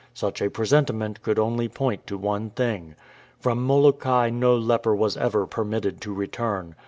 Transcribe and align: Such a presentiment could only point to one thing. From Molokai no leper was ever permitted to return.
Such 0.15 0.41
a 0.41 0.49
presentiment 0.49 1.21
could 1.21 1.37
only 1.37 1.69
point 1.69 2.07
to 2.07 2.17
one 2.17 2.49
thing. 2.49 2.95
From 3.39 3.61
Molokai 3.63 4.31
no 4.31 4.57
leper 4.57 4.95
was 4.95 5.15
ever 5.15 5.45
permitted 5.45 6.01
to 6.01 6.11
return. 6.11 6.73